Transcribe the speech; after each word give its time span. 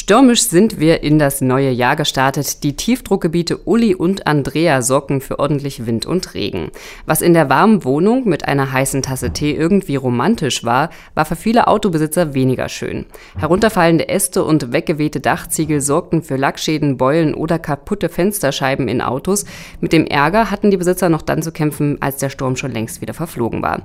Stürmisch 0.00 0.44
sind 0.44 0.78
wir 0.78 1.02
in 1.02 1.18
das 1.18 1.40
neue 1.40 1.72
Jahr 1.72 1.96
gestartet. 1.96 2.62
Die 2.62 2.76
Tiefdruckgebiete 2.76 3.58
Uli 3.64 3.96
und 3.96 4.28
Andrea 4.28 4.80
sorgen 4.80 5.20
für 5.20 5.40
ordentlich 5.40 5.86
Wind 5.86 6.06
und 6.06 6.34
Regen. 6.34 6.70
Was 7.04 7.20
in 7.20 7.34
der 7.34 7.48
warmen 7.48 7.82
Wohnung 7.82 8.28
mit 8.28 8.46
einer 8.46 8.70
heißen 8.70 9.02
Tasse 9.02 9.32
Tee 9.32 9.56
irgendwie 9.56 9.96
romantisch 9.96 10.62
war, 10.62 10.90
war 11.16 11.24
für 11.24 11.34
viele 11.34 11.66
Autobesitzer 11.66 12.32
weniger 12.32 12.68
schön. 12.68 13.06
Herunterfallende 13.38 14.08
Äste 14.08 14.44
und 14.44 14.72
weggewehte 14.72 15.18
Dachziegel 15.18 15.80
sorgten 15.80 16.22
für 16.22 16.36
Lackschäden, 16.36 16.96
Beulen 16.96 17.34
oder 17.34 17.58
kaputte 17.58 18.08
Fensterscheiben 18.08 18.86
in 18.86 19.02
Autos. 19.02 19.46
Mit 19.80 19.92
dem 19.92 20.06
Ärger 20.06 20.52
hatten 20.52 20.70
die 20.70 20.76
Besitzer 20.76 21.08
noch 21.08 21.22
dann 21.22 21.42
zu 21.42 21.50
kämpfen, 21.50 22.00
als 22.00 22.18
der 22.18 22.30
Sturm 22.30 22.54
schon 22.54 22.70
längst 22.70 23.00
wieder 23.00 23.14
verflogen 23.14 23.62
war. 23.62 23.82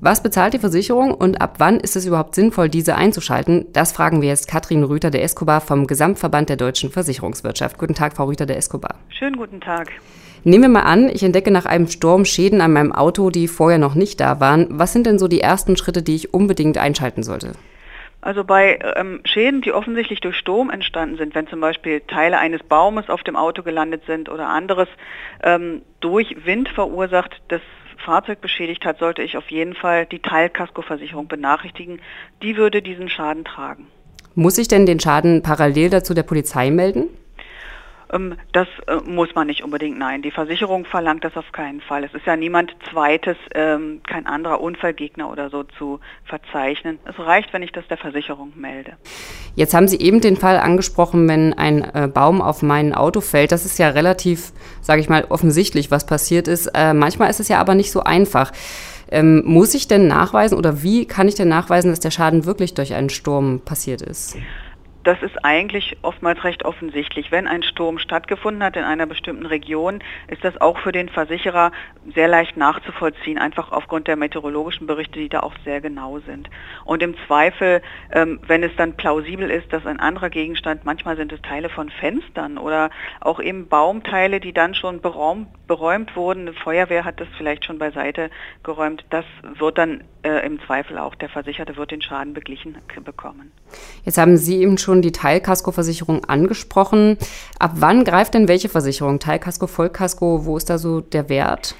Was 0.00 0.22
bezahlt 0.22 0.54
die 0.54 0.60
Versicherung 0.60 1.12
und 1.12 1.40
ab 1.40 1.56
wann 1.58 1.80
ist 1.80 1.96
es 1.96 2.06
überhaupt 2.06 2.36
sinnvoll, 2.36 2.68
diese 2.68 2.94
einzuschalten? 2.94 3.66
Das 3.72 3.90
fragen 3.90 4.22
wir 4.22 4.28
jetzt 4.28 4.46
Katrin 4.46 4.84
Rüther 4.84 5.10
der 5.10 5.24
Escobar 5.24 5.55
Escobar 5.56 5.60
vom 5.60 5.86
Gesamtverband 5.86 6.48
der 6.48 6.56
deutschen 6.56 6.90
Versicherungswirtschaft. 6.90 7.78
Guten 7.78 7.94
Tag, 7.94 8.14
Frau 8.14 8.24
Rüther 8.24 8.46
der 8.46 8.56
Escobar. 8.56 8.96
Schönen 9.08 9.36
guten 9.36 9.60
Tag. 9.60 9.90
Nehmen 10.44 10.64
wir 10.64 10.68
mal 10.68 10.82
an, 10.82 11.08
ich 11.08 11.22
entdecke 11.22 11.50
nach 11.50 11.66
einem 11.66 11.88
Sturm 11.88 12.24
Schäden 12.24 12.60
an 12.60 12.72
meinem 12.72 12.92
Auto, 12.92 13.30
die 13.30 13.48
vorher 13.48 13.78
noch 13.78 13.94
nicht 13.94 14.20
da 14.20 14.38
waren. 14.38 14.66
Was 14.70 14.92
sind 14.92 15.06
denn 15.06 15.18
so 15.18 15.28
die 15.28 15.40
ersten 15.40 15.76
Schritte, 15.76 16.02
die 16.02 16.14
ich 16.14 16.34
unbedingt 16.34 16.78
einschalten 16.78 17.22
sollte? 17.22 17.52
Also 18.20 18.44
bei 18.44 18.78
ähm, 18.96 19.20
Schäden, 19.24 19.62
die 19.62 19.72
offensichtlich 19.72 20.20
durch 20.20 20.36
Sturm 20.36 20.70
entstanden 20.70 21.16
sind, 21.16 21.34
wenn 21.34 21.46
zum 21.46 21.60
Beispiel 21.60 22.00
Teile 22.00 22.38
eines 22.38 22.62
Baumes 22.62 23.08
auf 23.08 23.22
dem 23.22 23.36
Auto 23.36 23.62
gelandet 23.62 24.02
sind 24.06 24.28
oder 24.28 24.48
anderes 24.48 24.88
ähm, 25.42 25.82
durch 26.00 26.36
Wind 26.44 26.68
verursacht, 26.68 27.40
das 27.48 27.60
Fahrzeug 28.04 28.40
beschädigt 28.40 28.84
hat, 28.84 28.98
sollte 28.98 29.22
ich 29.22 29.36
auf 29.36 29.50
jeden 29.50 29.74
Fall 29.74 30.06
die 30.06 30.20
Teilkaskoversicherung 30.20 31.28
benachrichtigen. 31.28 32.00
Die 32.42 32.56
würde 32.56 32.82
diesen 32.82 33.08
Schaden 33.08 33.44
tragen. 33.44 33.86
Muss 34.36 34.58
ich 34.58 34.68
denn 34.68 34.84
den 34.84 35.00
Schaden 35.00 35.40
parallel 35.40 35.88
dazu 35.88 36.12
der 36.12 36.22
Polizei 36.22 36.70
melden? 36.70 37.08
Ähm, 38.12 38.36
das 38.52 38.68
äh, 38.86 38.96
muss 39.08 39.34
man 39.34 39.46
nicht 39.46 39.64
unbedingt, 39.64 39.98
nein. 39.98 40.20
Die 40.20 40.30
Versicherung 40.30 40.84
verlangt 40.84 41.24
das 41.24 41.34
auf 41.38 41.50
keinen 41.52 41.80
Fall. 41.80 42.04
Es 42.04 42.12
ist 42.12 42.26
ja 42.26 42.36
niemand 42.36 42.76
zweites, 42.90 43.38
ähm, 43.54 44.02
kein 44.06 44.26
anderer 44.26 44.60
Unfallgegner 44.60 45.32
oder 45.32 45.48
so 45.48 45.62
zu 45.62 46.00
verzeichnen. 46.26 46.98
Es 47.06 47.18
reicht, 47.18 47.54
wenn 47.54 47.62
ich 47.62 47.72
das 47.72 47.88
der 47.88 47.96
Versicherung 47.96 48.52
melde. 48.56 48.92
Jetzt 49.54 49.72
haben 49.72 49.88
Sie 49.88 49.98
eben 49.98 50.20
den 50.20 50.36
Fall 50.36 50.58
angesprochen, 50.58 51.26
wenn 51.28 51.54
ein 51.54 51.82
äh, 51.94 52.06
Baum 52.06 52.42
auf 52.42 52.60
mein 52.60 52.94
Auto 52.94 53.22
fällt. 53.22 53.52
Das 53.52 53.64
ist 53.64 53.78
ja 53.78 53.88
relativ, 53.88 54.52
sage 54.82 55.00
ich 55.00 55.08
mal, 55.08 55.24
offensichtlich, 55.30 55.90
was 55.90 56.04
passiert 56.04 56.46
ist. 56.46 56.66
Äh, 56.74 56.92
manchmal 56.92 57.30
ist 57.30 57.40
es 57.40 57.48
ja 57.48 57.58
aber 57.58 57.74
nicht 57.74 57.90
so 57.90 58.02
einfach. 58.02 58.52
Ähm, 59.08 59.42
muss 59.44 59.74
ich 59.74 59.88
denn 59.88 60.08
nachweisen 60.08 60.58
oder 60.58 60.82
wie 60.82 61.06
kann 61.06 61.28
ich 61.28 61.34
denn 61.36 61.48
nachweisen, 61.48 61.90
dass 61.90 62.00
der 62.00 62.10
Schaden 62.10 62.44
wirklich 62.44 62.74
durch 62.74 62.94
einen 62.94 63.10
Sturm 63.10 63.60
passiert 63.64 64.02
ist? 64.02 64.36
Das 65.06 65.22
ist 65.22 65.44
eigentlich 65.44 65.96
oftmals 66.02 66.42
recht 66.42 66.64
offensichtlich. 66.64 67.30
Wenn 67.30 67.46
ein 67.46 67.62
Sturm 67.62 67.98
stattgefunden 67.98 68.64
hat 68.64 68.76
in 68.76 68.82
einer 68.82 69.06
bestimmten 69.06 69.46
Region, 69.46 70.00
ist 70.26 70.42
das 70.42 70.60
auch 70.60 70.78
für 70.80 70.90
den 70.90 71.08
Versicherer 71.08 71.70
sehr 72.12 72.26
leicht 72.26 72.56
nachzuvollziehen, 72.56 73.38
einfach 73.38 73.70
aufgrund 73.70 74.08
der 74.08 74.16
meteorologischen 74.16 74.88
Berichte, 74.88 75.20
die 75.20 75.28
da 75.28 75.40
auch 75.40 75.54
sehr 75.64 75.80
genau 75.80 76.18
sind. 76.20 76.50
Und 76.84 77.04
im 77.04 77.14
Zweifel, 77.26 77.82
ähm, 78.10 78.40
wenn 78.48 78.64
es 78.64 78.72
dann 78.76 78.94
plausibel 78.94 79.48
ist, 79.48 79.72
dass 79.72 79.86
ein 79.86 80.00
anderer 80.00 80.28
Gegenstand, 80.28 80.84
manchmal 80.84 81.16
sind 81.16 81.32
es 81.32 81.40
Teile 81.42 81.68
von 81.68 81.88
Fenstern 81.88 82.58
oder 82.58 82.90
auch 83.20 83.38
eben 83.38 83.68
Baumteile, 83.68 84.40
die 84.40 84.52
dann 84.52 84.74
schon 84.74 85.00
beräumt, 85.00 85.48
beräumt 85.68 86.16
wurden, 86.16 86.42
eine 86.42 86.52
Feuerwehr 86.52 87.04
hat 87.04 87.20
das 87.20 87.28
vielleicht 87.38 87.64
schon 87.64 87.78
beiseite 87.78 88.30
geräumt, 88.64 89.04
das 89.10 89.24
wird 89.58 89.78
dann 89.78 90.02
äh, 90.22 90.44
im 90.44 90.60
Zweifel 90.66 90.98
auch 90.98 91.14
der 91.14 91.28
Versicherte 91.28 91.76
wird 91.76 91.92
den 91.92 92.02
Schaden 92.02 92.34
beglichen 92.34 92.76
bekommen. 93.04 93.52
Jetzt 94.04 94.18
haben 94.18 94.36
Sie 94.36 94.62
eben 94.62 94.78
schon 94.78 94.95
die 95.02 95.12
Teilkaskoversicherung 95.12 96.24
angesprochen. 96.24 97.16
Ab 97.58 97.72
wann 97.76 98.04
greift 98.04 98.34
denn 98.34 98.48
welche 98.48 98.68
Versicherung? 98.68 99.18
Teilkasko, 99.18 99.66
Vollkasko, 99.66 100.44
wo 100.44 100.56
ist 100.56 100.70
da 100.70 100.78
so 100.78 101.00
der 101.00 101.28
Wert? 101.28 101.74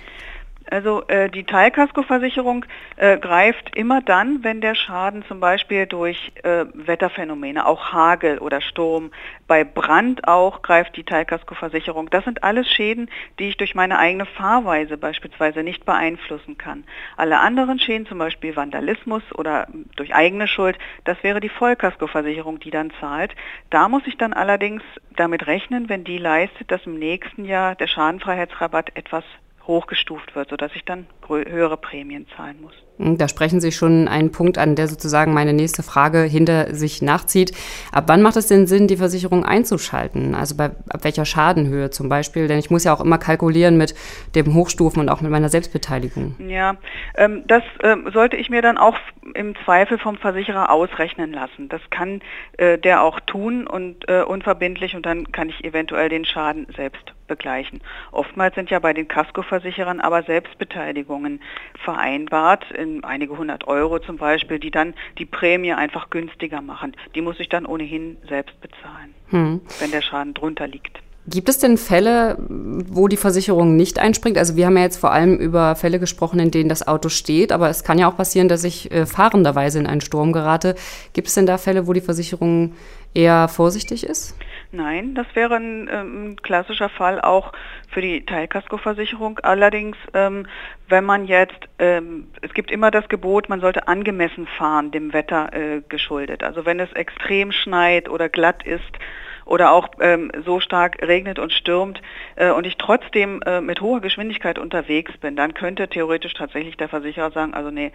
Also 0.68 1.06
äh, 1.06 1.30
die 1.30 1.44
Teilkaskoversicherung 1.44 2.64
äh, 2.96 3.18
greift 3.18 3.76
immer 3.76 4.00
dann, 4.00 4.42
wenn 4.42 4.60
der 4.60 4.74
Schaden 4.74 5.24
zum 5.26 5.38
Beispiel 5.38 5.86
durch 5.86 6.32
äh, 6.42 6.64
Wetterphänomene, 6.74 7.66
auch 7.66 7.92
Hagel 7.92 8.38
oder 8.38 8.60
Sturm, 8.60 9.12
bei 9.46 9.62
Brand 9.62 10.26
auch 10.26 10.62
greift 10.62 10.96
die 10.96 11.04
Teilkaskoversicherung. 11.04 12.10
Das 12.10 12.24
sind 12.24 12.42
alles 12.42 12.68
Schäden, 12.68 13.08
die 13.38 13.48
ich 13.48 13.56
durch 13.56 13.76
meine 13.76 13.98
eigene 13.98 14.26
Fahrweise 14.26 14.96
beispielsweise 14.96 15.62
nicht 15.62 15.84
beeinflussen 15.84 16.58
kann. 16.58 16.82
Alle 17.16 17.38
anderen 17.38 17.78
Schäden, 17.78 18.06
zum 18.06 18.18
Beispiel 18.18 18.56
Vandalismus 18.56 19.22
oder 19.34 19.68
durch 19.94 20.14
eigene 20.16 20.48
Schuld, 20.48 20.76
das 21.04 21.22
wäre 21.22 21.38
die 21.38 21.48
Vollkaskoversicherung, 21.48 22.58
die 22.58 22.70
dann 22.70 22.92
zahlt. 23.00 23.36
Da 23.70 23.88
muss 23.88 24.02
ich 24.06 24.16
dann 24.16 24.32
allerdings 24.32 24.82
damit 25.14 25.46
rechnen, 25.46 25.88
wenn 25.88 26.02
die 26.02 26.18
leistet, 26.18 26.72
dass 26.72 26.84
im 26.86 26.98
nächsten 26.98 27.44
Jahr 27.44 27.76
der 27.76 27.86
Schadenfreiheitsrabatt 27.86 28.96
etwas 28.96 29.24
hochgestuft 29.66 30.34
wird, 30.34 30.50
sodass 30.50 30.74
ich 30.74 30.84
dann 30.84 31.06
höhere 31.28 31.76
Prämien 31.76 32.26
zahlen 32.36 32.60
muss. 32.60 32.74
Hm, 32.98 33.18
da 33.18 33.28
sprechen 33.28 33.60
Sie 33.60 33.72
schon 33.72 34.08
einen 34.08 34.32
Punkt 34.32 34.58
an, 34.58 34.74
der 34.74 34.88
sozusagen 34.88 35.34
meine 35.34 35.52
nächste 35.52 35.82
Frage 35.82 36.22
hinter 36.22 36.74
sich 36.74 37.02
nachzieht. 37.02 37.52
Ab 37.92 38.04
wann 38.06 38.22
macht 38.22 38.36
es 38.36 38.46
denn 38.46 38.66
Sinn, 38.66 38.88
die 38.88 38.96
Versicherung 38.96 39.44
einzuschalten? 39.44 40.34
Also 40.34 40.56
bei 40.56 40.66
ab 40.66 41.02
welcher 41.02 41.24
Schadenhöhe 41.24 41.90
zum 41.90 42.08
Beispiel? 42.08 42.48
Denn 42.48 42.58
ich 42.58 42.70
muss 42.70 42.84
ja 42.84 42.94
auch 42.94 43.00
immer 43.00 43.18
kalkulieren 43.18 43.76
mit 43.76 43.94
dem 44.34 44.54
Hochstufen 44.54 45.00
und 45.00 45.08
auch 45.08 45.20
mit 45.20 45.30
meiner 45.30 45.48
Selbstbeteiligung. 45.48 46.36
Ja, 46.38 46.76
ähm, 47.16 47.44
das 47.46 47.62
ähm, 47.82 48.10
sollte 48.12 48.36
ich 48.36 48.50
mir 48.50 48.62
dann 48.62 48.78
auch 48.78 48.96
im 49.34 49.54
Zweifel 49.64 49.98
vom 49.98 50.16
Versicherer 50.16 50.70
ausrechnen 50.70 51.32
lassen. 51.32 51.68
Das 51.68 51.80
kann 51.90 52.20
äh, 52.58 52.78
der 52.78 53.02
auch 53.02 53.20
tun 53.20 53.66
und 53.66 54.08
äh, 54.08 54.22
unverbindlich 54.22 54.94
und 54.94 55.04
dann 55.04 55.32
kann 55.32 55.48
ich 55.48 55.64
eventuell 55.64 56.08
den 56.08 56.24
Schaden 56.24 56.66
selbst 56.76 57.12
begleichen. 57.26 57.80
Oftmals 58.12 58.54
sind 58.54 58.70
ja 58.70 58.78
bei 58.78 58.92
den 58.92 59.08
Kaskoversicherern 59.08 60.00
aber 60.00 60.22
Selbstbeteiligungen 60.22 61.40
vereinbart, 61.84 62.70
in 62.70 62.85
einige 63.02 63.36
hundert 63.36 63.66
Euro 63.66 63.98
zum 63.98 64.16
Beispiel, 64.16 64.58
die 64.58 64.70
dann 64.70 64.94
die 65.18 65.26
Prämie 65.26 65.72
einfach 65.72 66.10
günstiger 66.10 66.60
machen. 66.60 66.94
Die 67.14 67.20
muss 67.20 67.40
ich 67.40 67.48
dann 67.48 67.66
ohnehin 67.66 68.16
selbst 68.28 68.60
bezahlen, 68.60 69.14
hm. 69.28 69.60
wenn 69.80 69.90
der 69.90 70.02
Schaden 70.02 70.34
drunter 70.34 70.66
liegt. 70.66 71.00
Gibt 71.28 71.48
es 71.48 71.58
denn 71.58 71.76
Fälle, 71.76 72.36
wo 72.48 73.08
die 73.08 73.16
Versicherung 73.16 73.74
nicht 73.74 73.98
einspringt? 73.98 74.38
Also 74.38 74.54
wir 74.54 74.66
haben 74.66 74.76
ja 74.76 74.84
jetzt 74.84 74.98
vor 74.98 75.10
allem 75.10 75.36
über 75.36 75.74
Fälle 75.74 75.98
gesprochen, 75.98 76.38
in 76.38 76.52
denen 76.52 76.68
das 76.68 76.86
Auto 76.86 77.08
steht, 77.08 77.50
aber 77.50 77.68
es 77.68 77.82
kann 77.82 77.98
ja 77.98 78.08
auch 78.08 78.16
passieren, 78.16 78.46
dass 78.46 78.62
ich 78.62 78.92
äh, 78.92 79.06
fahrenderweise 79.06 79.80
in 79.80 79.88
einen 79.88 80.00
Sturm 80.00 80.32
gerate. 80.32 80.76
Gibt 81.14 81.26
es 81.26 81.34
denn 81.34 81.46
da 81.46 81.58
Fälle, 81.58 81.88
wo 81.88 81.92
die 81.92 82.00
Versicherung 82.00 82.74
eher 83.12 83.48
vorsichtig 83.48 84.04
ist? 84.04 84.36
Nein, 84.76 85.14
das 85.14 85.26
wäre 85.32 85.56
ein, 85.56 85.88
ähm, 85.90 86.24
ein 86.24 86.36
klassischer 86.36 86.90
Fall 86.90 87.18
auch 87.18 87.52
für 87.88 88.02
die 88.02 88.26
Teilkaskoversicherung. 88.26 89.38
Allerdings, 89.38 89.96
ähm, 90.12 90.46
wenn 90.88 91.04
man 91.04 91.24
jetzt, 91.24 91.58
ähm, 91.78 92.26
es 92.42 92.52
gibt 92.52 92.70
immer 92.70 92.90
das 92.90 93.08
Gebot, 93.08 93.48
man 93.48 93.60
sollte 93.60 93.88
angemessen 93.88 94.46
fahren, 94.46 94.90
dem 94.90 95.14
Wetter 95.14 95.50
äh, 95.54 95.80
geschuldet. 95.88 96.42
Also 96.42 96.66
wenn 96.66 96.78
es 96.78 96.92
extrem 96.92 97.52
schneit 97.52 98.10
oder 98.10 98.28
glatt 98.28 98.66
ist, 98.66 98.98
oder 99.46 99.70
auch 99.70 99.88
ähm, 100.00 100.32
so 100.44 100.58
stark 100.58 101.00
regnet 101.06 101.38
und 101.38 101.52
stürmt 101.52 102.02
äh, 102.34 102.50
und 102.50 102.66
ich 102.66 102.78
trotzdem 102.78 103.40
äh, 103.46 103.60
mit 103.60 103.80
hoher 103.80 104.00
Geschwindigkeit 104.00 104.58
unterwegs 104.58 105.16
bin, 105.18 105.36
dann 105.36 105.54
könnte 105.54 105.86
theoretisch 105.86 106.34
tatsächlich 106.34 106.76
der 106.76 106.88
Versicherer 106.88 107.30
sagen, 107.30 107.54
also 107.54 107.70
nee, 107.70 107.92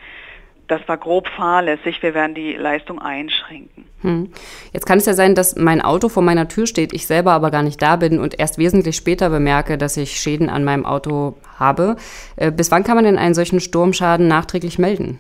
das 0.72 0.88
war 0.88 0.98
grob 0.98 1.28
fahrlässig, 1.28 2.02
wir 2.02 2.14
werden 2.14 2.34
die 2.34 2.54
Leistung 2.54 3.00
einschränken. 3.00 3.86
Hm. 4.02 4.32
Jetzt 4.72 4.86
kann 4.86 5.00
es 5.00 5.06
ja 5.06 5.14
sein, 5.14 5.36
dass 5.36 5.58
mein 5.58 5.82
Auto 5.82 6.08
vor 6.08 6.24
meiner 6.24 6.48
Tür 6.48 6.66
steht, 6.66 6.94
ich 6.94 7.08
selber 7.08 7.34
aber 7.34 7.52
gar 7.52 7.62
nicht 7.62 7.82
da 7.82 7.98
bin 7.98 8.20
und 8.20 8.40
erst 8.40 8.58
wesentlich 8.58 8.96
später 8.96 9.30
bemerke, 9.30 9.78
dass 9.78 9.98
ich 9.98 10.12
Schäden 10.12 10.50
an 10.50 10.64
meinem 10.64 10.86
Auto 10.86 11.36
habe. 11.60 11.98
Äh, 12.38 12.52
bis 12.52 12.72
wann 12.72 12.86
kann 12.86 12.96
man 12.96 13.04
denn 13.04 13.18
einen 13.18 13.34
solchen 13.34 13.60
Sturmschaden 13.60 14.30
nachträglich 14.30 14.80
melden? 14.80 15.20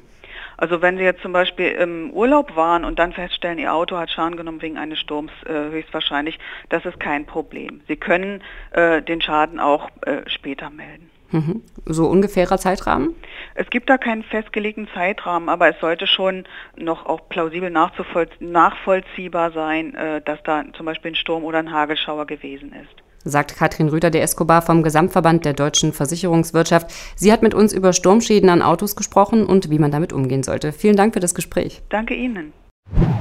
Also 0.55 0.81
wenn 0.81 0.97
Sie 0.97 1.03
jetzt 1.03 1.21
zum 1.21 1.33
Beispiel 1.33 1.71
im 1.71 2.11
Urlaub 2.11 2.55
waren 2.55 2.85
und 2.85 2.97
dann 2.97 3.11
feststellen, 3.11 3.59
Ihr 3.59 3.73
Auto 3.73 3.97
hat 3.97 4.09
Schaden 4.09 4.37
genommen 4.37 4.61
wegen 4.61 4.77
eines 4.77 4.99
Sturms, 4.99 5.31
äh, 5.45 5.71
höchstwahrscheinlich, 5.71 6.39
das 6.69 6.85
ist 6.85 6.99
kein 6.99 7.25
Problem. 7.25 7.81
Sie 7.89 7.97
können 7.97 8.41
äh, 8.71 9.01
den 9.01 9.21
Schaden 9.21 9.59
auch 9.59 9.89
äh, 10.05 10.21
später 10.27 10.69
melden. 10.69 11.09
Mhm. 11.31 11.61
So 11.85 12.05
ungefährer 12.07 12.57
Zeitrahmen? 12.57 13.15
Es 13.55 13.69
gibt 13.69 13.89
da 13.89 13.97
keinen 13.97 14.23
festgelegten 14.23 14.87
Zeitrahmen, 14.93 15.49
aber 15.49 15.69
es 15.69 15.79
sollte 15.79 16.07
schon 16.07 16.45
noch 16.75 17.05
auch 17.05 17.27
plausibel 17.29 17.69
nachvollziehbar 17.69 19.51
sein, 19.51 19.95
äh, 19.95 20.21
dass 20.21 20.41
da 20.43 20.63
zum 20.73 20.85
Beispiel 20.85 21.11
ein 21.11 21.15
Sturm 21.15 21.43
oder 21.43 21.59
ein 21.59 21.71
Hagelschauer 21.71 22.25
gewesen 22.27 22.73
ist 22.73 23.01
sagt 23.23 23.55
Katrin 23.55 23.89
Rüder 23.89 24.09
der 24.09 24.23
Escobar 24.23 24.61
vom 24.61 24.83
Gesamtverband 24.83 25.45
der 25.45 25.53
deutschen 25.53 25.93
Versicherungswirtschaft. 25.93 26.91
Sie 27.15 27.31
hat 27.31 27.43
mit 27.43 27.53
uns 27.53 27.73
über 27.73 27.93
Sturmschäden 27.93 28.49
an 28.49 28.61
Autos 28.61 28.95
gesprochen 28.95 29.45
und 29.45 29.69
wie 29.69 29.79
man 29.79 29.91
damit 29.91 30.13
umgehen 30.13 30.43
sollte. 30.43 30.71
Vielen 30.71 30.95
Dank 30.95 31.13
für 31.13 31.19
das 31.19 31.35
Gespräch. 31.35 31.81
Danke 31.89 32.15
Ihnen. 32.15 32.53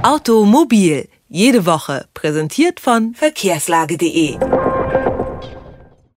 Automobil, 0.03 1.07
jede 1.27 1.65
Woche, 1.65 2.05
präsentiert 2.13 2.79
von 2.79 3.13
verkehrslage.de. 3.13 4.37